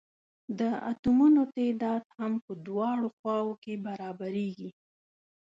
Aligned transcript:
د 0.59 0.61
اتومونو 0.91 1.41
تعداد 1.55 2.03
هم 2.17 2.33
په 2.45 2.51
دواړو 2.67 3.07
خواؤ 3.17 3.51
کې 3.63 3.73
برابریږي. 3.85 4.69